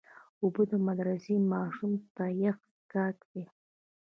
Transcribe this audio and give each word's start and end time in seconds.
اوبه 0.41 0.63
د 0.71 0.73
مدرسې 0.87 1.35
ماشوم 1.51 1.93
ته 2.15 2.25
یخ 2.43 2.57
څښاک 2.89 3.17
دی. 3.31 3.43